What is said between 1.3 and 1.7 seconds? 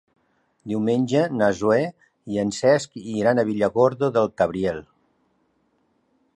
na